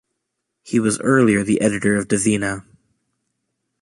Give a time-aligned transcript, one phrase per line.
[0.63, 2.65] He was earlier the editor of Divina.